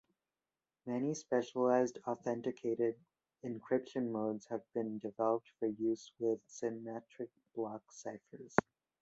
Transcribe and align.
Many 0.87 1.13
specialized 1.13 1.99
authenticated 2.07 2.95
encryption 3.45 4.09
modes 4.09 4.47
have 4.47 4.63
been 4.73 4.97
developed 4.97 5.51
for 5.59 5.67
use 5.67 6.11
with 6.17 6.39
symmetric 6.47 7.29
block 7.53 7.83
ciphers. 7.91 8.55